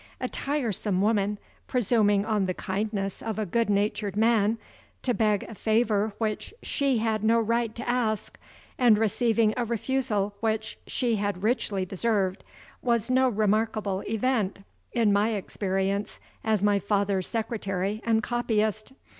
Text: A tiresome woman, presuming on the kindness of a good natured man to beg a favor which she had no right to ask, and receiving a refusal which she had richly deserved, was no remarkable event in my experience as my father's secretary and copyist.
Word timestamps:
A 0.19 0.27
tiresome 0.27 0.99
woman, 0.99 1.37
presuming 1.67 2.25
on 2.25 2.47
the 2.47 2.55
kindness 2.55 3.21
of 3.21 3.37
a 3.37 3.45
good 3.45 3.69
natured 3.69 4.15
man 4.15 4.57
to 5.03 5.13
beg 5.13 5.43
a 5.43 5.53
favor 5.53 6.13
which 6.17 6.55
she 6.63 6.97
had 6.97 7.23
no 7.23 7.39
right 7.39 7.75
to 7.75 7.87
ask, 7.87 8.39
and 8.79 8.97
receiving 8.97 9.53
a 9.55 9.63
refusal 9.63 10.33
which 10.39 10.79
she 10.87 11.17
had 11.17 11.43
richly 11.43 11.85
deserved, 11.85 12.43
was 12.81 13.11
no 13.11 13.29
remarkable 13.29 13.99
event 14.09 14.57
in 14.91 15.13
my 15.13 15.33
experience 15.35 16.19
as 16.43 16.63
my 16.63 16.79
father's 16.79 17.27
secretary 17.27 18.01
and 18.03 18.23
copyist. 18.23 18.93